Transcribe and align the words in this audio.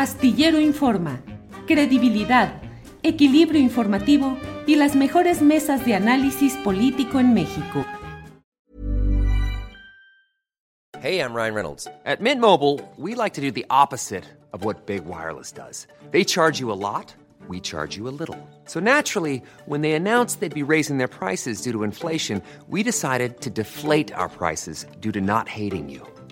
Astillero 0.00 0.58
Informa, 0.58 1.20
credibilidad, 1.66 2.62
equilibrio 3.02 3.60
informativo 3.60 4.38
y 4.66 4.76
las 4.76 4.96
mejores 4.96 5.42
mesas 5.42 5.84
de 5.84 5.94
análisis 5.94 6.54
político 6.64 7.20
en 7.20 7.34
México. 7.34 7.84
Hey, 11.02 11.20
I'm 11.20 11.34
Ryan 11.34 11.54
Reynolds. 11.54 11.86
At 12.06 12.22
Mint 12.22 12.40
Mobile, 12.40 12.80
we 12.96 13.14
like 13.14 13.34
to 13.34 13.42
do 13.42 13.50
the 13.50 13.66
opposite 13.68 14.24
of 14.54 14.64
what 14.64 14.86
Big 14.86 15.04
Wireless 15.04 15.52
does. 15.52 15.86
They 16.12 16.24
charge 16.24 16.58
you 16.58 16.72
a 16.72 16.80
lot, 16.80 17.14
we 17.46 17.60
charge 17.60 17.98
you 17.98 18.08
a 18.08 18.16
little. 18.16 18.38
So 18.64 18.80
naturally, 18.80 19.42
when 19.66 19.82
they 19.82 19.92
announced 19.92 20.40
they'd 20.40 20.48
be 20.48 20.62
raising 20.62 20.96
their 20.96 21.08
prices 21.08 21.60
due 21.60 21.72
to 21.72 21.82
inflation, 21.82 22.40
we 22.70 22.82
decided 22.82 23.42
to 23.42 23.50
deflate 23.50 24.14
our 24.14 24.30
prices 24.30 24.86
due 25.00 25.12
to 25.12 25.20
not 25.20 25.46
hating 25.46 25.90
you. 25.90 26.06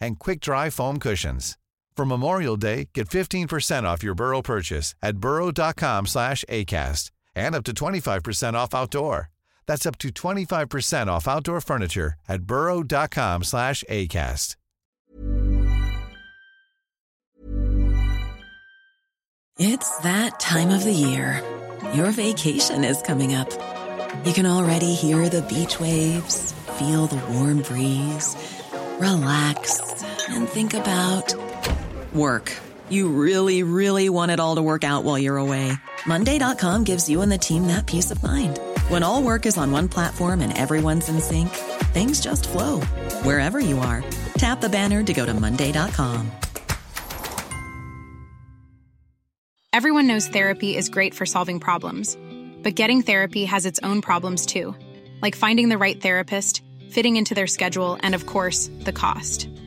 and 0.00 0.18
quick-dry 0.18 0.70
foam 0.70 0.98
cushions. 0.98 1.56
For 1.96 2.06
Memorial 2.06 2.56
Day, 2.56 2.90
get 2.94 3.08
15% 3.08 3.82
off 3.82 4.04
your 4.04 4.14
Burrow 4.14 4.40
purchase 4.40 4.94
at 5.02 5.18
burrow.com 5.18 6.06
slash 6.06 6.44
ACAST 6.48 7.10
and 7.34 7.54
up 7.56 7.64
to 7.64 7.72
25% 7.72 8.54
off 8.54 8.72
outdoor. 8.74 9.30
That's 9.66 9.84
up 9.84 9.98
to 9.98 10.08
25% 10.10 11.08
off 11.08 11.26
outdoor 11.26 11.60
furniture 11.60 12.14
at 12.28 12.42
burrow.com 12.42 13.42
slash 13.42 13.82
ACAST. 13.90 14.54
It's 19.58 19.98
that 20.02 20.38
time 20.38 20.70
of 20.70 20.84
the 20.84 20.92
year. 20.92 21.42
Your 21.92 22.12
vacation 22.12 22.84
is 22.84 23.02
coming 23.02 23.34
up. 23.34 23.50
You 24.24 24.32
can 24.32 24.46
already 24.46 24.94
hear 24.94 25.28
the 25.28 25.42
beach 25.42 25.80
waves, 25.80 26.52
feel 26.78 27.08
the 27.08 27.20
warm 27.32 27.62
breeze, 27.62 28.36
relax, 29.00 29.80
and 30.28 30.48
think 30.48 30.74
about 30.74 31.34
work. 32.14 32.56
You 32.88 33.08
really, 33.08 33.62
really 33.62 34.08
want 34.08 34.30
it 34.30 34.40
all 34.40 34.56
to 34.56 34.62
work 34.62 34.84
out 34.84 35.04
while 35.04 35.18
you're 35.18 35.36
away. 35.36 35.72
Monday.com 36.06 36.84
gives 36.84 37.08
you 37.08 37.20
and 37.20 37.30
the 37.30 37.38
team 37.38 37.66
that 37.66 37.86
peace 37.86 38.10
of 38.10 38.22
mind. 38.22 38.58
When 38.88 39.02
all 39.02 39.22
work 39.22 39.44
is 39.44 39.58
on 39.58 39.70
one 39.70 39.88
platform 39.88 40.40
and 40.40 40.56
everyone's 40.56 41.08
in 41.08 41.20
sync, 41.20 41.50
things 41.92 42.20
just 42.20 42.48
flow 42.48 42.80
wherever 43.22 43.60
you 43.60 43.78
are. 43.80 44.02
Tap 44.38 44.60
the 44.60 44.68
banner 44.68 45.02
to 45.02 45.12
go 45.12 45.26
to 45.26 45.34
Monday.com. 45.34 46.30
Everyone 49.72 50.06
knows 50.06 50.26
therapy 50.26 50.76
is 50.76 50.88
great 50.88 51.14
for 51.14 51.26
solving 51.26 51.60
problems, 51.60 52.16
but 52.62 52.74
getting 52.74 53.02
therapy 53.02 53.44
has 53.44 53.66
its 53.66 53.78
own 53.82 54.00
problems 54.00 54.46
too, 54.46 54.74
like 55.22 55.36
finding 55.36 55.68
the 55.68 55.78
right 55.78 56.00
therapist, 56.00 56.62
fitting 56.90 57.16
into 57.16 57.34
their 57.34 57.46
schedule, 57.46 57.98
and 58.00 58.14
of 58.14 58.26
course, 58.26 58.70
the 58.80 58.92
cost. 58.92 59.48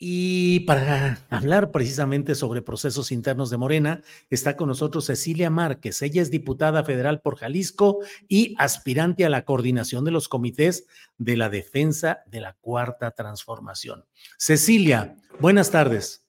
Y 0.00 0.60
para 0.60 1.26
hablar 1.28 1.72
precisamente 1.72 2.36
sobre 2.36 2.62
procesos 2.62 3.10
internos 3.10 3.50
de 3.50 3.56
Morena, 3.56 4.02
está 4.30 4.56
con 4.56 4.68
nosotros 4.68 5.06
Cecilia 5.06 5.50
Márquez. 5.50 6.00
Ella 6.02 6.22
es 6.22 6.30
diputada 6.30 6.84
federal 6.84 7.20
por 7.20 7.36
Jalisco 7.36 7.98
y 8.28 8.54
aspirante 8.58 9.24
a 9.24 9.28
la 9.28 9.44
coordinación 9.44 10.04
de 10.04 10.12
los 10.12 10.28
comités 10.28 10.86
de 11.16 11.36
la 11.36 11.50
defensa 11.50 12.20
de 12.26 12.40
la 12.40 12.52
cuarta 12.60 13.10
transformación. 13.10 14.04
Cecilia, 14.36 15.16
buenas 15.40 15.72
tardes. 15.72 16.24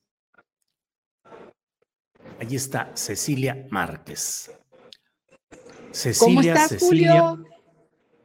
Allí 2.40 2.56
está 2.56 2.92
Cecilia 2.96 3.68
Márquez. 3.70 4.52
Cecilia, 5.92 6.26
¿Cómo 6.26 6.42
estás, 6.42 6.70
Cecilia. 6.70 7.22
Julio? 7.22 7.50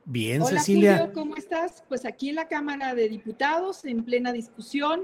Bien, 0.06 0.43
Hola, 0.43 0.61
Cecilia. 0.61 0.99
Julio, 0.99 1.12
¿cómo 1.12 1.37
estás? 1.37 1.82
Pues 1.88 2.05
aquí 2.06 2.31
en 2.31 2.37
la 2.37 2.49
Cámara 2.49 2.94
de 2.94 3.09
Diputados, 3.09 3.84
en 3.84 4.05
plena 4.05 4.32
discusión, 4.32 5.03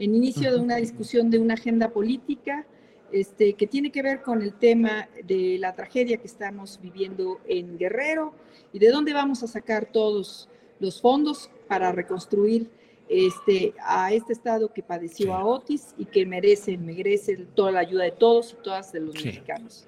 en 0.00 0.14
inicio 0.14 0.50
de 0.50 0.58
una 0.58 0.76
discusión 0.76 1.30
de 1.30 1.38
una 1.38 1.54
agenda 1.54 1.90
política 1.90 2.66
este, 3.12 3.52
que 3.52 3.66
tiene 3.66 3.92
que 3.92 4.02
ver 4.02 4.22
con 4.22 4.40
el 4.40 4.54
tema 4.54 5.08
de 5.24 5.58
la 5.60 5.74
tragedia 5.74 6.16
que 6.16 6.26
estamos 6.26 6.80
viviendo 6.82 7.38
en 7.46 7.76
Guerrero 7.76 8.32
y 8.72 8.78
de 8.78 8.88
dónde 8.90 9.12
vamos 9.12 9.42
a 9.42 9.46
sacar 9.46 9.86
todos 9.92 10.48
los 10.80 11.00
fondos 11.00 11.50
para 11.68 11.92
reconstruir 11.92 12.70
este, 13.08 13.74
a 13.84 14.12
este 14.12 14.32
estado 14.32 14.72
que 14.72 14.82
padeció 14.82 15.34
a 15.34 15.44
Otis 15.44 15.94
y 15.98 16.06
que 16.06 16.24
merece, 16.24 16.78
merece 16.78 17.36
toda 17.54 17.72
la 17.72 17.80
ayuda 17.80 18.04
de 18.04 18.12
todos 18.12 18.56
y 18.58 18.62
todas 18.62 18.92
de 18.92 19.00
los 19.00 19.14
Sí. 19.16 19.26
mexicanos. 19.26 19.86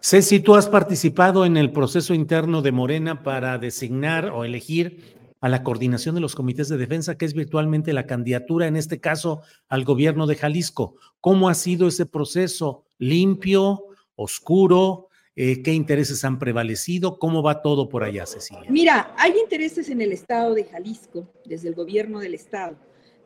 Ceci, 0.00 0.40
tú 0.40 0.54
has 0.54 0.68
participado 0.68 1.44
en 1.44 1.56
el 1.56 1.72
proceso 1.72 2.14
interno 2.14 2.62
de 2.62 2.72
Morena 2.72 3.22
para 3.22 3.58
designar 3.58 4.26
o 4.30 4.44
elegir 4.44 5.16
a 5.44 5.48
la 5.50 5.62
coordinación 5.62 6.14
de 6.14 6.22
los 6.22 6.34
comités 6.34 6.70
de 6.70 6.78
defensa, 6.78 7.18
que 7.18 7.26
es 7.26 7.34
virtualmente 7.34 7.92
la 7.92 8.06
candidatura, 8.06 8.66
en 8.66 8.76
este 8.76 8.98
caso, 8.98 9.42
al 9.68 9.84
gobierno 9.84 10.26
de 10.26 10.36
Jalisco. 10.36 10.96
¿Cómo 11.20 11.50
ha 11.50 11.54
sido 11.54 11.86
ese 11.86 12.06
proceso? 12.06 12.86
¿Limpio? 12.96 13.84
¿Oscuro? 14.16 15.08
Eh, 15.36 15.62
¿Qué 15.62 15.74
intereses 15.74 16.24
han 16.24 16.38
prevalecido? 16.38 17.18
¿Cómo 17.18 17.42
va 17.42 17.60
todo 17.60 17.90
por 17.90 18.04
allá, 18.04 18.24
Cecilia? 18.24 18.70
Mira, 18.70 19.14
hay 19.18 19.34
intereses 19.38 19.90
en 19.90 20.00
el 20.00 20.12
estado 20.12 20.54
de 20.54 20.64
Jalisco, 20.64 21.28
desde 21.44 21.68
el 21.68 21.74
gobierno 21.74 22.20
del 22.20 22.32
estado, 22.32 22.78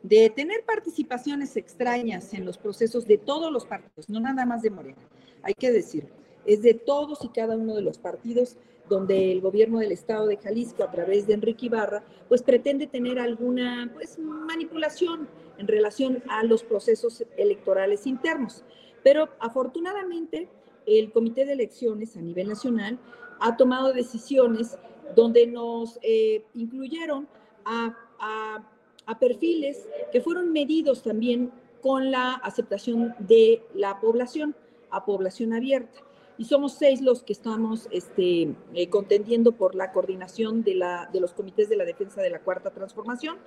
de 0.03 0.29
tener 0.29 0.65
participaciones 0.65 1.55
extrañas 1.55 2.33
en 2.33 2.43
los 2.43 2.57
procesos 2.57 3.07
de 3.07 3.17
todos 3.17 3.49
los 3.49 3.65
partidos, 3.65 4.09
no 4.09 4.19
nada 4.19 4.45
más 4.45 4.61
de 4.61 4.71
Morena, 4.71 5.07
hay 5.41 5.53
que 5.53 5.71
decir, 5.71 6.09
es 6.45 6.61
de 6.63 6.73
todos 6.73 7.23
y 7.23 7.29
cada 7.29 7.55
uno 7.55 7.75
de 7.75 7.81
los 7.81 7.97
partidos 7.97 8.57
donde 8.89 9.31
el 9.31 9.39
gobierno 9.39 9.79
del 9.79 9.91
estado 9.91 10.27
de 10.27 10.37
Jalisco, 10.37 10.83
a 10.83 10.91
través 10.91 11.27
de 11.27 11.35
Enrique 11.35 11.67
Ibarra, 11.67 12.03
pues 12.27 12.41
pretende 12.41 12.87
tener 12.87 13.19
alguna 13.19 13.89
pues, 13.93 14.17
manipulación 14.19 15.27
en 15.57 15.67
relación 15.67 16.23
a 16.27 16.43
los 16.43 16.63
procesos 16.63 17.23
electorales 17.37 18.07
internos. 18.07 18.63
Pero 19.03 19.29
afortunadamente, 19.39 20.49
el 20.85 21.11
Comité 21.11 21.45
de 21.45 21.53
Elecciones 21.53 22.17
a 22.17 22.21
nivel 22.21 22.49
nacional 22.49 22.99
ha 23.39 23.55
tomado 23.55 23.93
decisiones 23.93 24.77
donde 25.15 25.47
nos 25.47 25.99
eh, 26.01 26.43
incluyeron 26.55 27.27
a, 27.63 27.95
a, 28.19 28.67
a 29.05 29.19
perfiles 29.19 29.87
que 30.11 30.21
fueron 30.21 30.51
medidos 30.51 31.03
también 31.03 31.51
con 31.81 32.11
la 32.11 32.33
aceptación 32.33 33.15
de 33.19 33.63
la 33.73 33.99
población, 33.99 34.55
a 34.89 35.05
población 35.05 35.53
abierta 35.53 36.01
y 36.39 36.45
somos 36.45 36.71
seis 36.71 37.01
los 37.01 37.21
que 37.21 37.33
estamos 37.33 37.89
este, 37.91 38.55
eh, 38.73 38.89
contendiendo 38.89 39.51
por 39.51 39.75
la 39.75 39.91
coordinación 39.91 40.63
de, 40.63 40.73
la, 40.73 41.09
de, 41.11 41.19
los 41.19 41.33
comités 41.33 41.67
de 41.67 41.75
la 41.75 41.83
defensa 41.83 42.21
de 42.21 42.29
la 42.29 42.39
cuarta 42.39 42.71
transformación, 42.71 43.37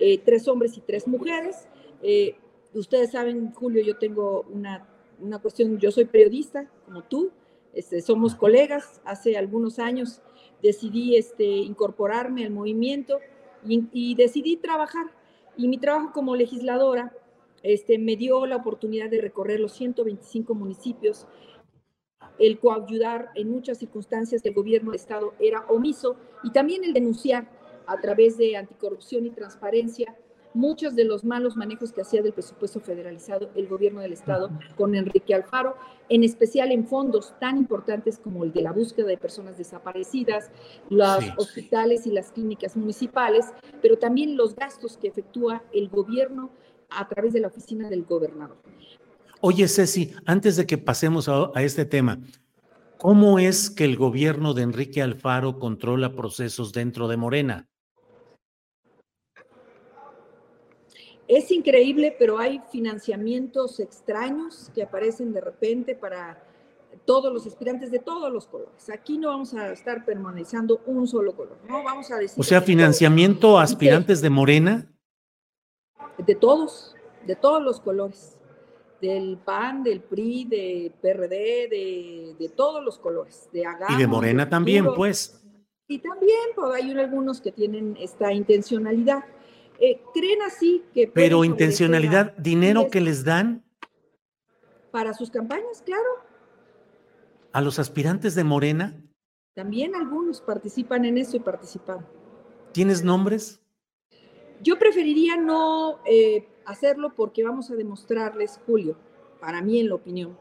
eh, 0.00 0.16
tres 0.24 0.48
hombres 0.48 0.78
y 0.78 0.80
tres 0.80 1.06
mujeres. 1.06 1.68
Eh, 2.02 2.36
ustedes 2.72 3.10
saben, 3.10 3.52
Julio, 3.52 3.82
yo 3.84 3.98
tengo 3.98 4.46
una, 4.50 4.88
una, 5.20 5.38
cuestión, 5.40 5.78
yo 5.78 5.90
soy 5.90 6.06
periodista, 6.06 6.70
como 6.86 7.04
tú, 7.04 7.30
este, 7.74 8.00
somos 8.00 8.34
colegas, 8.34 9.02
hace 9.04 9.36
algunos 9.36 9.78
años 9.78 10.22
decidí 10.62 11.16
este, 11.16 11.44
incorporarme 11.44 12.46
al 12.46 12.50
movimiento 12.50 13.18
y, 13.66 13.84
y, 13.92 14.14
decidí 14.14 14.56
trabajar. 14.56 15.04
Y 15.58 15.68
mi 15.68 15.76
trabajo 15.76 16.12
como 16.14 16.34
legisladora 16.34 17.12
este, 17.62 17.98
me 17.98 18.16
dio 18.16 18.46
la 18.46 18.56
oportunidad 18.56 19.10
de 19.10 19.20
recorrer 19.20 19.60
los 19.60 19.72
125 19.72 20.54
municipios 20.54 21.26
el 22.38 22.58
coayudar 22.58 23.30
en 23.34 23.50
muchas 23.50 23.78
circunstancias 23.78 24.42
del 24.42 24.54
gobierno 24.54 24.90
del 24.90 25.00
Estado 25.00 25.34
era 25.38 25.64
omiso 25.68 26.16
y 26.42 26.50
también 26.50 26.84
el 26.84 26.92
denunciar 26.92 27.48
a 27.86 28.00
través 28.00 28.36
de 28.36 28.56
anticorrupción 28.56 29.26
y 29.26 29.30
transparencia 29.30 30.16
muchos 30.54 30.96
de 30.96 31.04
los 31.04 31.24
malos 31.24 31.56
manejos 31.56 31.92
que 31.92 32.00
hacía 32.00 32.22
del 32.22 32.32
presupuesto 32.32 32.80
federalizado 32.80 33.50
el 33.54 33.68
gobierno 33.68 34.00
del 34.00 34.12
Estado 34.12 34.50
con 34.76 34.94
Enrique 34.94 35.34
Alfaro, 35.34 35.76
en 36.08 36.24
especial 36.24 36.72
en 36.72 36.86
fondos 36.86 37.34
tan 37.38 37.58
importantes 37.58 38.18
como 38.18 38.44
el 38.44 38.52
de 38.52 38.62
la 38.62 38.72
búsqueda 38.72 39.06
de 39.06 39.18
personas 39.18 39.58
desaparecidas, 39.58 40.50
los 40.88 41.24
hospitales 41.36 42.06
y 42.06 42.12
las 42.12 42.32
clínicas 42.32 42.76
municipales, 42.76 43.46
pero 43.82 43.98
también 43.98 44.36
los 44.36 44.54
gastos 44.56 44.96
que 44.96 45.08
efectúa 45.08 45.62
el 45.72 45.88
gobierno 45.88 46.50
a 46.90 47.06
través 47.08 47.32
de 47.32 47.40
la 47.40 47.48
oficina 47.48 47.88
del 47.88 48.04
gobernador. 48.04 48.56
Oye, 49.40 49.68
Ceci, 49.68 50.12
antes 50.26 50.56
de 50.56 50.66
que 50.66 50.78
pasemos 50.78 51.28
a, 51.28 51.50
a 51.54 51.62
este 51.62 51.84
tema, 51.84 52.18
¿cómo 52.96 53.38
es 53.38 53.70
que 53.70 53.84
el 53.84 53.96
gobierno 53.96 54.52
de 54.52 54.62
Enrique 54.62 55.00
Alfaro 55.00 55.58
controla 55.58 56.14
procesos 56.14 56.72
dentro 56.72 57.06
de 57.06 57.16
Morena? 57.16 57.68
Es 61.28 61.50
increíble, 61.52 62.16
pero 62.18 62.38
hay 62.38 62.60
financiamientos 62.72 63.80
extraños 63.80 64.70
que 64.74 64.82
aparecen 64.82 65.32
de 65.32 65.42
repente 65.42 65.94
para 65.94 66.42
todos 67.04 67.32
los 67.32 67.46
aspirantes 67.46 67.90
de 67.90 67.98
todos 67.98 68.32
los 68.32 68.46
colores. 68.46 68.88
Aquí 68.90 69.18
no 69.18 69.28
vamos 69.28 69.52
a 69.54 69.70
estar 69.72 70.04
permaneciendo 70.06 70.80
un 70.86 71.06
solo 71.06 71.36
color, 71.36 71.58
no 71.68 71.84
vamos 71.84 72.10
a 72.10 72.16
decir. 72.16 72.40
O 72.40 72.42
sea, 72.42 72.62
financiamiento 72.62 73.58
a 73.58 73.62
aspirantes 73.62 74.20
de 74.20 74.30
Morena. 74.30 74.90
De 76.16 76.34
todos, 76.34 76.96
de 77.26 77.36
todos 77.36 77.62
los 77.62 77.78
colores, 77.78 78.37
del 79.00 79.38
PAN, 79.38 79.82
del 79.82 80.00
PRI, 80.00 80.44
de 80.44 80.92
PRD, 81.00 81.68
de, 82.38 82.52
todos 82.56 82.84
los 82.84 82.98
colores, 82.98 83.48
de 83.52 83.64
Y 83.88 83.96
de 83.96 84.06
Morena 84.06 84.48
también, 84.48 84.86
pues. 84.94 85.44
Y 85.86 85.98
también 85.98 86.38
pues, 86.54 86.74
hay 86.74 86.90
algunos 86.92 87.40
que 87.40 87.52
tienen 87.52 87.96
esta 87.98 88.32
intencionalidad. 88.32 89.24
Eh, 89.80 90.02
creen 90.12 90.42
así 90.42 90.84
que... 90.92 91.06
Pero 91.06 91.44
intencionalidad, 91.44 92.36
dinero 92.36 92.88
que 92.90 93.00
les 93.00 93.24
dan. 93.24 93.64
Para 94.90 95.14
sus 95.14 95.30
campañas, 95.30 95.82
claro. 95.84 96.02
¿A 97.52 97.60
los 97.60 97.78
aspirantes 97.78 98.34
de 98.34 98.44
Morena? 98.44 99.00
También 99.54 99.94
algunos 99.94 100.40
participan 100.40 101.04
en 101.04 101.18
eso 101.18 101.36
y 101.36 101.40
participan. 101.40 102.06
¿Tienes 102.72 103.02
nombres? 103.02 103.60
Yo 104.62 104.78
preferiría 104.78 105.36
no 105.36 106.00
eh, 106.04 106.46
hacerlo 106.64 107.12
porque 107.14 107.44
vamos 107.44 107.70
a 107.70 107.76
demostrarles, 107.76 108.60
Julio, 108.66 108.96
para 109.40 109.62
mí 109.62 109.78
en 109.80 109.88
la 109.88 109.94
opinión, 109.94 110.36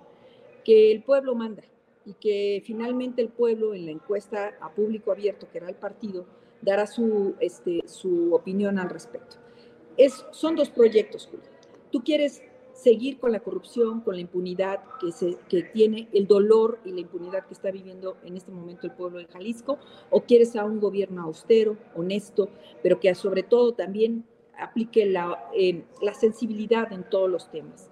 que 0.65 0.91
el 0.91 1.03
pueblo 1.03 1.35
manda 1.35 1.63
y 2.05 2.13
que 2.13 2.63
finalmente 2.65 3.21
el 3.21 3.29
pueblo 3.29 3.73
en 3.73 3.85
la 3.85 3.91
encuesta 3.91 4.57
a 4.61 4.71
público 4.71 5.11
abierto 5.11 5.47
que 5.51 5.59
era 5.59 5.69
el 5.69 5.75
partido 5.75 6.25
dará 6.61 6.87
su, 6.87 7.35
este, 7.39 7.83
su 7.85 8.33
opinión 8.33 8.79
al 8.79 8.89
respecto. 8.89 9.37
Es, 9.97 10.25
son 10.31 10.55
dos 10.55 10.69
proyectos, 10.69 11.27
Julio. 11.27 11.45
Tú 11.91 12.03
quieres 12.03 12.41
seguir 12.77 13.19
con 13.19 13.31
la 13.31 13.39
corrupción, 13.39 14.01
con 14.01 14.15
la 14.15 14.21
impunidad 14.21 14.81
que, 15.01 15.11
se, 15.11 15.37
que 15.49 15.63
tiene, 15.63 16.07
el 16.13 16.27
dolor 16.27 16.79
y 16.85 16.91
la 16.91 17.01
impunidad 17.01 17.45
que 17.45 17.53
está 17.53 17.71
viviendo 17.71 18.17
en 18.23 18.37
este 18.37 18.51
momento 18.51 18.85
el 18.85 18.93
pueblo 18.93 19.17
de 19.17 19.25
Jalisco, 19.25 19.79
o 20.09 20.21
quieres 20.21 20.55
a 20.55 20.63
un 20.63 20.79
gobierno 20.79 21.23
austero, 21.23 21.75
honesto, 21.95 22.49
pero 22.83 22.99
que 22.99 23.13
sobre 23.15 23.43
todo 23.43 23.73
también 23.73 24.25
aplique 24.59 25.05
la, 25.05 25.49
eh, 25.55 25.83
la 26.01 26.13
sensibilidad 26.13 26.91
en 26.93 27.03
todos 27.09 27.29
los 27.29 27.49
temas. 27.51 27.89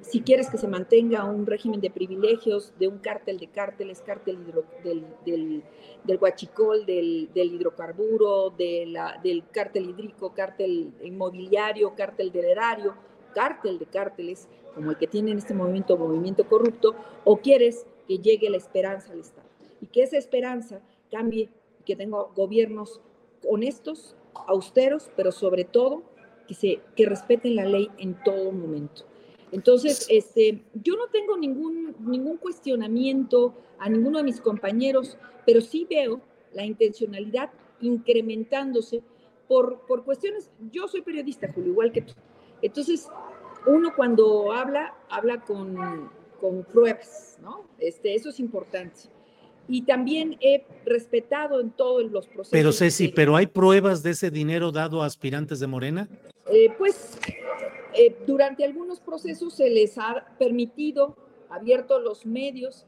Si 0.00 0.20
quieres 0.20 0.50
que 0.50 0.58
se 0.58 0.68
mantenga 0.68 1.24
un 1.24 1.46
régimen 1.46 1.80
de 1.80 1.90
privilegios, 1.90 2.74
de 2.78 2.88
un 2.88 2.98
cártel 2.98 3.38
de 3.38 3.46
cárteles, 3.46 4.02
cártel 4.02 4.38
del, 4.84 5.06
del, 5.24 5.62
del, 6.04 6.18
huachicol, 6.18 6.84
del, 6.84 7.30
hidrocarburo, 7.34 8.50
del 8.50 9.44
cártel 9.50 9.88
hídrico, 9.88 10.34
cártel 10.34 10.92
inmobiliario, 11.02 11.94
cártel 11.94 12.32
del 12.32 12.44
erario, 12.44 12.94
cártel 13.34 13.78
de 13.78 13.86
cárteles, 13.86 14.48
como 14.74 14.90
el 14.90 14.96
que 14.96 15.06
tiene 15.06 15.32
en 15.32 15.38
este 15.38 15.54
momento 15.54 15.96
movimiento 15.96 16.48
corrupto, 16.48 16.94
o 17.24 17.38
quieres 17.38 17.86
que 18.08 18.18
llegue 18.18 18.48
la 18.50 18.56
esperanza 18.56 19.12
al 19.12 19.20
Estado 19.20 19.48
y 19.80 19.86
que 19.86 20.02
esa 20.02 20.16
esperanza 20.16 20.80
cambie, 21.10 21.50
que 21.84 21.96
tenga 21.96 22.18
gobiernos 22.34 23.00
honestos, 23.46 24.16
austeros, 24.46 25.10
pero 25.16 25.30
sobre 25.30 25.64
todo 25.64 26.02
que, 26.48 26.54
se, 26.54 26.80
que 26.96 27.06
respeten 27.06 27.56
la 27.56 27.66
ley 27.66 27.90
en 27.98 28.14
todo 28.24 28.50
momento. 28.50 29.02
Entonces, 29.52 30.06
este, 30.10 30.64
yo 30.72 30.96
no 30.96 31.08
tengo 31.08 31.36
ningún, 31.36 31.94
ningún 32.00 32.38
cuestionamiento 32.38 33.54
a 33.78 33.88
ninguno 33.88 34.18
de 34.18 34.24
mis 34.24 34.40
compañeros, 34.40 35.18
pero 35.44 35.60
sí 35.60 35.86
veo 35.88 36.20
la 36.54 36.64
intencionalidad 36.64 37.50
incrementándose 37.80 39.02
por, 39.46 39.86
por 39.86 40.04
cuestiones, 40.04 40.50
yo 40.72 40.88
soy 40.88 41.02
periodista, 41.02 41.52
Julio, 41.52 41.72
igual 41.72 41.92
que 41.92 42.02
tú. 42.02 42.14
Entonces, 42.64 43.10
uno 43.66 43.94
cuando 43.94 44.50
habla, 44.50 44.94
habla 45.10 45.42
con, 45.42 46.10
con 46.40 46.64
pruebas, 46.64 47.38
¿no? 47.42 47.66
Este, 47.78 48.14
eso 48.14 48.30
es 48.30 48.40
importante. 48.40 49.00
Y 49.68 49.82
también 49.82 50.38
he 50.40 50.64
respetado 50.86 51.60
en 51.60 51.70
todos 51.72 52.10
los 52.10 52.26
procesos. 52.26 52.52
Pero 52.52 52.72
Ceci, 52.72 53.08
¿pero 53.08 53.36
hay 53.36 53.46
pruebas 53.46 54.02
de 54.02 54.12
ese 54.12 54.30
dinero 54.30 54.72
dado 54.72 55.02
a 55.02 55.06
aspirantes 55.06 55.60
de 55.60 55.66
Morena? 55.66 56.08
Eh, 56.50 56.72
pues 56.78 57.18
eh, 57.94 58.16
durante 58.26 58.64
algunos 58.64 58.98
procesos 58.98 59.52
se 59.52 59.68
les 59.68 59.98
ha 59.98 60.26
permitido, 60.38 61.16
abierto 61.50 61.98
los 61.98 62.24
medios 62.24 62.86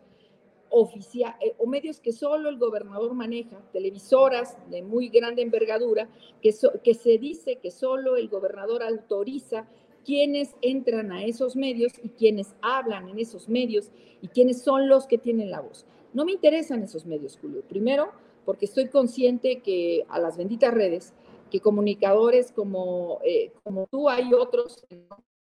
oficial, 0.70 1.34
eh, 1.40 1.54
o 1.58 1.66
medios 1.66 2.00
que 2.00 2.12
solo 2.12 2.48
el 2.48 2.58
gobernador 2.58 3.14
maneja, 3.14 3.60
televisoras 3.72 4.56
de 4.70 4.82
muy 4.82 5.08
grande 5.08 5.42
envergadura, 5.42 6.08
que, 6.42 6.52
se 6.52 7.18
dice 7.18 7.56
que 7.56 7.70
solo 7.70 8.16
el 8.16 8.28
gobernador 8.28 8.82
autoriza 8.82 9.66
quienes 10.04 10.54
entran 10.62 11.10
a 11.12 11.24
esos 11.24 11.56
medios 11.56 11.92
y 12.02 12.10
quienes 12.10 12.54
hablan 12.62 13.08
en 13.08 13.18
esos 13.18 13.48
medios 13.48 13.90
y 14.22 14.28
quienes 14.28 14.62
son 14.62 14.88
los 14.88 15.06
que 15.06 15.18
tienen 15.18 15.50
la 15.50 15.60
voz. 15.60 15.84
No 16.12 16.24
me 16.24 16.32
interesan 16.32 16.82
esos 16.82 17.06
medios, 17.06 17.38
Julio. 17.40 17.62
Primero, 17.68 18.12
porque 18.44 18.66
estoy 18.66 18.88
consciente 18.88 19.60
que 19.60 20.04
a 20.08 20.20
las 20.20 20.36
benditas 20.36 20.72
redes 20.72 21.12
que 21.50 21.60
comunicadores 21.60 22.52
como, 22.52 23.20
eh, 23.24 23.52
como 23.64 23.86
tú 23.88 24.08
hay 24.08 24.32
otros 24.32 24.84
en 24.90 25.06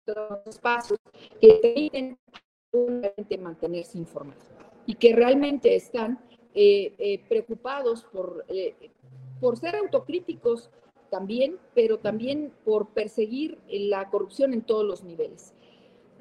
otros 0.07 0.39
espacios 0.47 0.99
que 1.39 2.17
que 3.27 3.37
mantenerse 3.37 3.97
informados 3.97 4.58
y 4.89 4.95
que 4.95 5.15
realmente 5.15 5.75
están 5.75 6.17
eh, 6.55 6.95
eh, 6.97 7.23
preocupados 7.29 8.05
por, 8.05 8.43
por 9.39 9.55
ser 9.59 9.75
autocríticos 9.75 10.71
también, 11.11 11.59
pero 11.75 11.99
también 11.99 12.51
por 12.65 12.89
perseguir 12.89 13.59
la 13.69 14.09
corrupción 14.09 14.51
en 14.51 14.63
todos 14.63 14.83
los 14.83 15.03
niveles. 15.03 15.53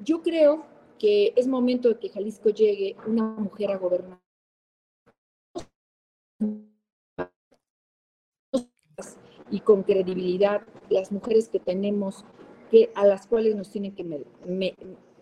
Yo 0.05 0.21
creo 0.21 0.67
que 0.99 1.33
es 1.35 1.47
momento 1.47 1.89
de 1.89 1.97
que 1.97 2.09
Jalisco 2.09 2.49
llegue 2.49 2.95
una 3.07 3.23
mujer 3.23 3.71
a 3.71 3.77
gobernar 3.77 4.19
y 9.49 9.61
con 9.61 9.81
credibilidad 9.81 10.61
las 10.91 11.11
mujeres 11.11 11.49
que 11.49 11.59
tenemos, 11.59 12.23
que, 12.69 12.91
a 12.93 13.07
las 13.07 13.25
cuales 13.25 13.55
nos 13.55 13.71
tienen 13.71 13.95
que 13.95 14.75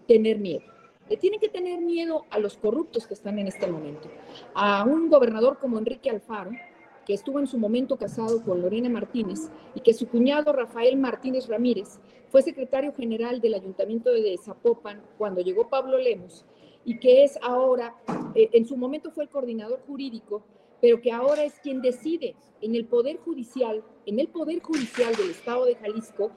tener 0.05 0.37
miedo. 0.37 0.76
Le 1.09 1.17
tienen 1.17 1.39
que 1.39 1.49
tener 1.49 1.81
miedo 1.81 2.25
a 2.29 2.39
los 2.39 2.57
corruptos 2.57 3.07
que 3.07 3.13
están 3.13 3.39
en 3.39 3.47
este 3.47 3.67
momento. 3.67 4.09
A 4.53 4.83
un 4.83 5.09
gobernador 5.09 5.57
como 5.59 5.77
Enrique 5.77 6.09
Alfaro, 6.09 6.51
que 7.05 7.13
estuvo 7.13 7.39
en 7.39 7.47
su 7.47 7.57
momento 7.57 7.97
casado 7.97 8.43
con 8.43 8.61
Lorena 8.61 8.89
Martínez 8.89 9.49
y 9.73 9.79
que 9.79 9.93
su 9.93 10.07
cuñado 10.07 10.51
Rafael 10.51 10.97
Martínez 10.97 11.47
Ramírez 11.47 11.99
fue 12.29 12.41
secretario 12.41 12.93
general 12.93 13.39
del 13.39 13.53
Ayuntamiento 13.53 14.11
de 14.11 14.37
Zapopan 14.37 15.01
cuando 15.17 15.41
llegó 15.41 15.69
Pablo 15.69 15.97
Lemos 15.97 16.45
y 16.83 16.99
que 16.99 17.23
es 17.23 17.39
ahora, 17.41 17.95
eh, 18.35 18.49
en 18.51 18.65
su 18.65 18.75
momento 18.75 19.11
fue 19.11 19.23
el 19.23 19.29
coordinador 19.29 19.81
jurídico 19.87 20.43
pero 20.81 21.01
que 21.01 21.11
ahora 21.11 21.43
es 21.43 21.59
quien 21.59 21.81
decide 21.81 22.35
en 22.61 22.75
el 22.75 22.85
Poder 22.85 23.17
Judicial, 23.17 23.83
en 24.05 24.19
el 24.19 24.27
Poder 24.27 24.61
Judicial 24.61 25.15
del 25.15 25.31
Estado 25.31 25.65
de 25.65 25.75
Jalisco, 25.75 26.31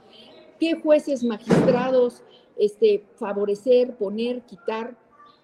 qué 0.61 0.75
jueces, 0.75 1.25
magistrados, 1.25 2.23
este, 2.57 3.05
favorecer, 3.17 3.97
poner, 3.97 4.43
quitar, 4.43 4.97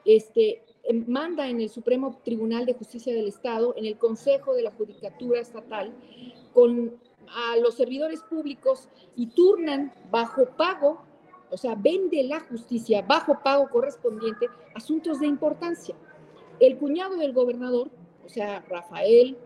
este, 0.04 0.62
em, 0.85 1.04
manda 1.08 1.49
en 1.49 1.61
el 1.61 1.68
Supremo 1.68 2.20
Tribunal 2.25 2.66
de 2.66 2.75
Justicia 2.75 3.12
del 3.12 3.26
Estado, 3.26 3.75
en 3.76 3.87
el 3.87 3.99
Consejo 3.99 4.54
de 4.54 4.62
la 4.62 4.70
Judicatura 4.70 5.40
Estatal, 5.40 5.92
con 6.52 6.94
a 7.28 7.56
los 7.56 7.75
servidores 7.75 8.23
públicos 8.23 8.88
y 9.16 9.26
turnan 9.26 9.92
bajo 10.12 10.46
pago, 10.56 11.02
o 11.50 11.56
sea, 11.56 11.75
vende 11.75 12.23
la 12.23 12.38
justicia 12.38 13.02
bajo 13.02 13.40
pago 13.42 13.68
correspondiente 13.68 14.46
asuntos 14.76 15.18
de 15.18 15.26
importancia. 15.26 15.96
El 16.61 16.78
cuñado 16.78 17.16
del 17.16 17.32
gobernador 17.32 17.90
o 18.26 18.28
sea, 18.28 18.61
Rafael 18.68 19.38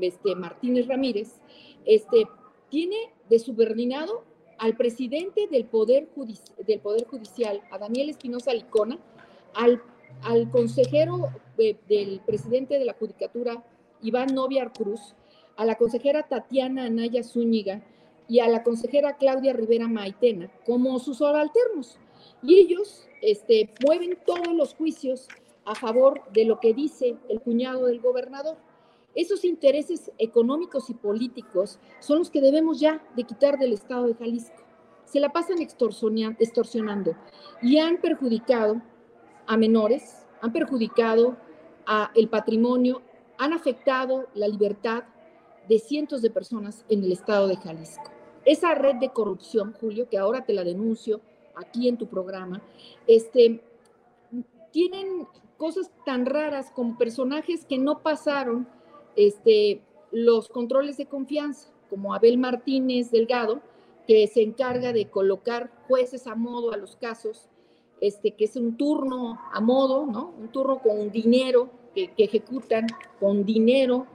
este, 0.00 0.34
Martínez 0.34 0.88
Ramírez, 0.88 1.40
este, 1.84 2.26
tiene 2.68 2.96
de 3.30 3.38
subordinado 3.38 4.24
al 4.58 4.76
presidente 4.76 5.48
del 5.48 5.64
Poder, 5.64 6.08
del 6.66 6.80
Poder 6.80 7.06
Judicial, 7.06 7.62
a 7.70 7.78
Daniel 7.78 8.10
Espinosa 8.10 8.52
Licona, 8.52 8.98
al, 9.54 9.82
al 10.22 10.50
consejero 10.50 11.30
del 11.56 12.20
presidente 12.26 12.78
de 12.78 12.84
la 12.84 12.94
Judicatura, 12.94 13.64
Iván 14.02 14.34
Noviar 14.34 14.72
Cruz, 14.72 15.14
a 15.56 15.64
la 15.64 15.76
consejera 15.76 16.22
Tatiana 16.24 16.84
Anaya 16.84 17.22
Zúñiga, 17.22 17.82
y 18.28 18.40
a 18.40 18.48
la 18.48 18.62
consejera 18.62 19.16
Claudia 19.16 19.52
Rivera 19.52 19.88
Maitena 19.88 20.50
como 20.64 20.98
sus 20.98 21.18
subalternos. 21.18 21.98
Y 22.42 22.58
ellos 22.58 23.08
este, 23.22 23.70
mueven 23.84 24.18
todos 24.26 24.52
los 24.54 24.74
juicios 24.74 25.28
a 25.64 25.74
favor 25.74 26.22
de 26.32 26.44
lo 26.44 26.60
que 26.60 26.74
dice 26.74 27.16
el 27.28 27.40
cuñado 27.40 27.86
del 27.86 28.00
gobernador. 28.00 28.56
Esos 29.16 29.46
intereses 29.46 30.12
económicos 30.18 30.90
y 30.90 30.94
políticos 30.94 31.80
son 32.00 32.18
los 32.18 32.30
que 32.30 32.42
debemos 32.42 32.78
ya 32.78 33.02
de 33.16 33.24
quitar 33.24 33.58
del 33.58 33.72
Estado 33.72 34.06
de 34.06 34.14
Jalisco. 34.14 34.62
Se 35.06 35.20
la 35.20 35.32
pasan 35.32 35.56
extorsionando 35.62 37.16
y 37.62 37.78
han 37.78 37.96
perjudicado 37.98 38.82
a 39.46 39.56
menores, 39.56 40.26
han 40.42 40.52
perjudicado 40.52 41.38
a 41.86 42.10
el 42.14 42.28
patrimonio, 42.28 43.00
han 43.38 43.54
afectado 43.54 44.26
la 44.34 44.48
libertad 44.48 45.04
de 45.66 45.78
cientos 45.78 46.20
de 46.20 46.28
personas 46.28 46.84
en 46.90 47.02
el 47.02 47.10
Estado 47.10 47.48
de 47.48 47.56
Jalisco. 47.56 48.10
Esa 48.44 48.74
red 48.74 48.96
de 48.96 49.12
corrupción, 49.14 49.74
Julio, 49.80 50.10
que 50.10 50.18
ahora 50.18 50.44
te 50.44 50.52
la 50.52 50.62
denuncio 50.62 51.22
aquí 51.54 51.88
en 51.88 51.96
tu 51.96 52.06
programa, 52.06 52.60
este, 53.06 53.62
tienen 54.72 55.26
cosas 55.56 55.90
tan 56.04 56.26
raras 56.26 56.70
como 56.70 56.98
personajes 56.98 57.64
que 57.64 57.78
no 57.78 58.02
pasaron 58.02 58.68
este, 59.16 59.80
los 60.12 60.48
controles 60.48 60.96
de 60.96 61.06
confianza, 61.06 61.70
como 61.90 62.14
Abel 62.14 62.38
Martínez 62.38 63.10
Delgado, 63.10 63.60
que 64.06 64.26
se 64.28 64.42
encarga 64.42 64.92
de 64.92 65.08
colocar 65.08 65.70
jueces 65.88 66.26
a 66.26 66.34
modo 66.34 66.72
a 66.72 66.76
los 66.76 66.96
casos, 66.96 67.48
este, 68.00 68.32
que 68.32 68.44
es 68.44 68.56
un 68.56 68.76
turno 68.76 69.40
a 69.52 69.60
modo, 69.60 70.06
¿no? 70.06 70.34
Un 70.38 70.48
turno 70.48 70.80
con 70.80 71.10
dinero, 71.10 71.70
que, 71.94 72.12
ejecutan 72.18 72.86
con 73.18 73.44
dinero 73.44 74.06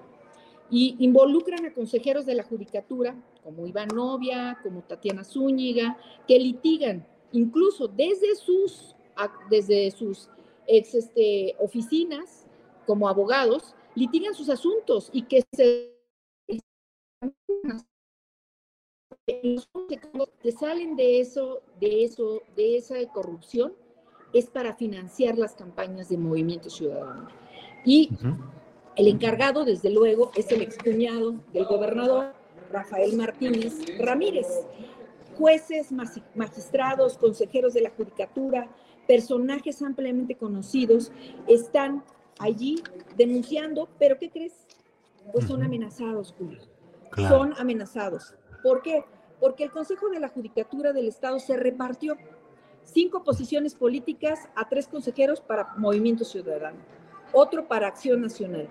y 0.70 0.96
involucran 1.00 1.66
a 1.66 1.74
consejeros 1.74 2.26
de 2.26 2.36
la 2.36 2.44
judicatura, 2.44 3.16
como 3.44 3.66
Iván 3.66 3.90
Novia, 3.94 4.60
como 4.64 4.82
Tatiana 4.82 5.24
Zúñiga, 5.24 5.98
que 6.28 6.40
litigan 6.40 7.06
incluso 7.32 7.88
desde 7.88 8.36
sus, 8.36 8.96
desde 9.50 9.92
sus 9.92 10.30
ex 10.68 10.94
este, 10.94 11.56
oficinas 11.60 12.46
como 12.86 13.10
abogados, 13.10 13.76
litigan 13.96 14.34
sus 14.34 14.50
asuntos 14.50 15.10
y 15.14 15.24
que 15.24 15.44
se 15.54 15.98
que 20.42 20.52
salen 20.52 20.96
de 20.96 21.22
eso, 21.22 21.62
de 21.80 22.04
eso, 22.04 22.42
de 22.56 22.78
esa 22.78 22.96
corrupción, 23.14 23.74
es 24.34 24.48
para 24.48 24.76
financiar 24.76 25.38
las 25.38 25.54
campañas 25.54 26.10
de 26.10 26.18
Movimiento 26.18 26.70
Ciudadano. 26.70 27.28
Y 27.86 28.10
el 28.96 29.08
encargado, 29.08 29.66
desde 29.66 29.90
luego, 29.90 30.32
es 30.36 30.52
el 30.52 30.62
excuñado 30.62 31.36
del 31.54 31.66
gobernador, 31.66 32.34
Rafael 32.72 33.16
Martínez 33.16 33.74
Ramírez. 34.00 34.48
Jueces, 35.38 35.92
magistrados, 36.36 37.18
consejeros 37.18 37.74
de 37.74 37.82
la 37.82 37.90
judicatura, 37.92 38.70
personajes 39.08 39.82
ampliamente 39.82 40.36
conocidos 40.36 41.12
están 41.48 42.04
allí 42.42 42.84
denunciando, 43.16 43.88
pero 44.00 44.18
¿qué 44.18 44.30
crees? 44.30 44.66
Pues 45.32 45.46
son 45.46 45.64
amenazados, 45.64 46.34
Julio. 46.38 46.60
Son 47.16 47.54
amenazados. 47.58 48.36
¿Por 48.64 48.82
qué? 48.82 49.06
Porque 49.40 49.64
el 49.64 49.72
Consejo 49.72 50.10
de 50.10 50.20
la 50.20 50.30
Judicatura 50.30 50.92
del 50.94 51.08
Estado 51.08 51.40
se 51.40 51.56
repartió 51.58 52.18
cinco 52.84 53.24
posiciones 53.24 53.76
políticas 53.76 54.50
a 54.56 54.68
tres 54.68 54.88
consejeros 54.88 55.40
para 55.42 55.76
Movimiento 55.78 56.26
Ciudadano, 56.26 56.78
otro 57.32 57.68
para 57.68 57.88
Acción 57.88 58.22
Nacional, 58.22 58.68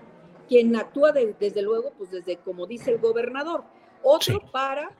quien 0.47 0.75
actúa 0.75 1.11
desde 1.11 1.61
luego, 1.61 1.91
pues 1.97 2.11
desde 2.11 2.37
como 2.37 2.67
dice 2.67 2.91
el 2.91 2.99
gobernador, 2.99 3.63
otro 4.03 4.39
para 4.51 4.91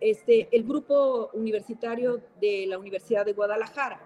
este, 0.00 0.48
el 0.52 0.64
grupo 0.64 1.30
universitario 1.32 2.20
de 2.40 2.66
la 2.68 2.78
Universidad 2.78 3.24
de 3.24 3.32
Guadalajara, 3.32 4.00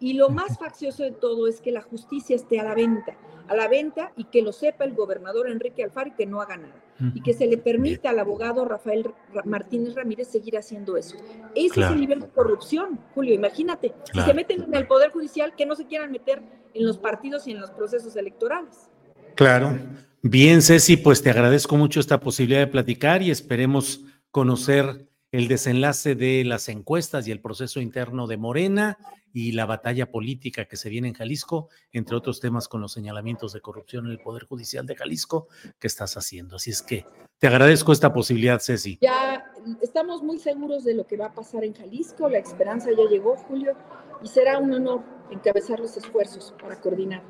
y 0.00 0.14
lo 0.14 0.30
más 0.30 0.58
faccioso 0.58 1.02
de 1.02 1.10
todo 1.10 1.48
es 1.48 1.60
que 1.60 1.72
la 1.72 1.82
justicia 1.82 2.36
esté 2.36 2.60
a 2.60 2.64
la 2.64 2.74
venta, 2.74 3.16
a 3.48 3.56
la 3.56 3.68
venta 3.68 4.12
y 4.16 4.24
que 4.24 4.42
lo 4.42 4.52
sepa 4.52 4.84
el 4.84 4.94
gobernador 4.94 5.48
Enrique 5.48 5.82
Alfaro 5.82 6.10
y 6.10 6.12
que 6.12 6.26
no 6.26 6.40
haga 6.40 6.56
nada. 6.56 6.84
Y 7.14 7.22
que 7.22 7.32
se 7.32 7.46
le 7.46 7.58
permita 7.58 8.10
al 8.10 8.18
abogado 8.18 8.64
Rafael 8.64 9.06
Martínez 9.44 9.94
Ramírez 9.94 10.26
seguir 10.26 10.58
haciendo 10.58 10.96
eso. 10.96 11.16
Ese 11.54 11.80
es 11.80 11.90
el 11.90 12.00
nivel 12.00 12.20
de 12.20 12.28
corrupción, 12.28 12.98
Julio, 13.14 13.34
imagínate. 13.34 13.94
Si 14.12 14.20
se 14.20 14.34
meten 14.34 14.64
en 14.64 14.74
el 14.74 14.88
Poder 14.88 15.12
Judicial, 15.12 15.54
que 15.54 15.64
no 15.64 15.76
se 15.76 15.86
quieran 15.86 16.10
meter 16.10 16.42
en 16.74 16.86
los 16.86 16.98
partidos 16.98 17.46
y 17.46 17.52
en 17.52 17.60
los 17.60 17.70
procesos 17.70 18.16
electorales. 18.16 18.90
Claro. 19.36 19.78
Bien, 20.22 20.60
Ceci, 20.60 20.96
pues 20.96 21.22
te 21.22 21.30
agradezco 21.30 21.76
mucho 21.76 22.00
esta 22.00 22.18
posibilidad 22.18 22.58
de 22.58 22.66
platicar 22.66 23.22
y 23.22 23.30
esperemos 23.30 24.04
conocer 24.32 25.08
el 25.30 25.48
desenlace 25.48 26.14
de 26.14 26.44
las 26.44 26.68
encuestas 26.68 27.28
y 27.28 27.32
el 27.32 27.40
proceso 27.40 27.80
interno 27.80 28.26
de 28.26 28.36
Morena 28.36 28.98
y 29.32 29.52
la 29.52 29.66
batalla 29.66 30.10
política 30.10 30.64
que 30.64 30.76
se 30.76 30.88
viene 30.88 31.08
en 31.08 31.14
Jalisco, 31.14 31.68
entre 31.92 32.16
otros 32.16 32.40
temas 32.40 32.66
con 32.66 32.80
los 32.80 32.92
señalamientos 32.92 33.52
de 33.52 33.60
corrupción 33.60 34.06
en 34.06 34.12
el 34.12 34.20
Poder 34.20 34.44
Judicial 34.44 34.86
de 34.86 34.96
Jalisco 34.96 35.48
que 35.78 35.86
estás 35.86 36.16
haciendo. 36.16 36.56
Así 36.56 36.70
es 36.70 36.82
que 36.82 37.04
te 37.38 37.46
agradezco 37.46 37.92
esta 37.92 38.12
posibilidad, 38.12 38.58
Ceci. 38.58 38.98
Ya 39.00 39.44
estamos 39.82 40.22
muy 40.22 40.38
seguros 40.38 40.84
de 40.84 40.94
lo 40.94 41.06
que 41.06 41.16
va 41.16 41.26
a 41.26 41.34
pasar 41.34 41.64
en 41.64 41.74
Jalisco, 41.74 42.28
la 42.28 42.38
esperanza 42.38 42.90
ya 42.90 43.04
llegó, 43.08 43.36
Julio, 43.36 43.76
y 44.22 44.28
será 44.28 44.58
un 44.58 44.72
honor 44.72 45.02
encabezar 45.30 45.78
los 45.78 45.96
esfuerzos 45.96 46.54
para 46.60 46.80
coordinar 46.80 47.22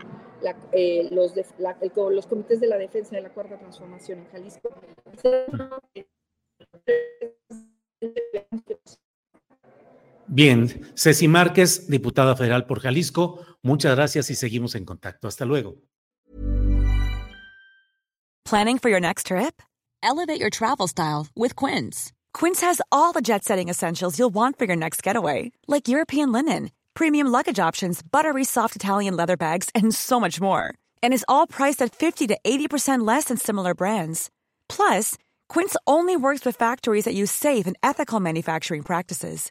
eh, 0.73 1.09
los, 1.11 1.35
los 2.13 2.27
comités 2.27 2.61
de 2.61 2.69
la 2.69 2.79
defensa 2.79 3.17
de 3.17 3.23
la 3.23 3.31
Cuarta 3.31 3.59
Transformación 3.59 4.21
en 4.21 4.27
Jalisco. 4.27 4.71
Bien, 10.29 10.93
Ceci 10.95 11.27
Márquez, 11.27 11.89
diputada 11.89 12.37
federal 12.37 12.67
por 12.67 12.81
Jalisco, 12.81 13.45
muchas 13.63 13.97
gracias 13.97 14.31
y 14.31 14.35
seguimos 14.35 14.75
en 14.75 14.85
contacto. 14.85 15.27
Hasta 15.27 15.45
luego. 15.47 15.77
Planning 18.45 18.79
for 18.79 18.91
your 18.91 19.01
next 19.01 19.27
trip? 19.27 19.63
Elevate 20.03 20.41
your 20.41 20.51
travel 20.51 20.87
style 20.87 21.27
with 21.35 21.55
Quince. 21.55 22.13
Quince 22.33 22.61
has 22.63 22.81
all 22.91 23.13
the 23.13 23.21
jet-setting 23.21 23.69
essentials 23.69 24.19
you'll 24.19 24.33
want 24.33 24.59
for 24.59 24.65
your 24.65 24.77
next 24.77 25.03
getaway, 25.03 25.51
like 25.67 25.89
European 25.89 26.33
linen, 26.33 26.71
premium 26.95 27.27
luggage 27.27 27.59
options, 27.59 28.01
buttery 28.03 28.45
soft 28.45 28.77
Italian 28.77 29.17
leather 29.17 29.37
bags, 29.37 29.69
and 29.75 29.95
so 29.95 30.21
much 30.21 30.41
more. 30.41 30.73
And 31.03 31.13
is 31.13 31.25
all 31.29 31.47
priced 31.47 31.83
at 31.83 31.95
50 31.95 32.27
to 32.29 32.39
80% 32.45 33.07
less 33.07 33.25
than 33.25 33.37
similar 33.37 33.75
brands. 33.75 34.31
Plus, 34.69 35.17
Quince 35.49 35.77
only 35.87 36.17
works 36.17 36.45
with 36.47 36.57
factories 36.57 37.05
that 37.05 37.15
use 37.15 37.31
safe 37.31 37.67
and 37.67 37.77
ethical 37.83 38.21
manufacturing 38.21 38.83
practices. 38.83 39.51